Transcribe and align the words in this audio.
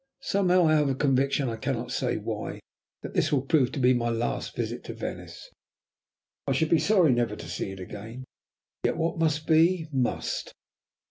Somehow, 0.23 0.65
I 0.65 0.73
have 0.77 0.89
a 0.89 0.95
conviction, 0.95 1.47
I 1.47 1.57
cannot 1.57 1.91
say 1.91 2.17
why, 2.17 2.59
that 3.03 3.13
this 3.13 3.31
will 3.31 3.43
prove 3.43 3.71
to 3.73 3.79
be 3.79 3.93
my 3.93 4.09
last 4.09 4.55
visit 4.55 4.83
to 4.85 4.95
Venice. 4.95 5.51
I 6.47 6.53
should 6.53 6.71
be 6.71 6.79
sorry 6.79 7.11
never 7.13 7.35
to 7.35 7.47
see 7.47 7.69
it 7.69 7.79
again, 7.79 8.23
yet 8.83 8.97
what 8.97 9.19
must 9.19 9.45
be, 9.45 9.87
must. 9.91 10.55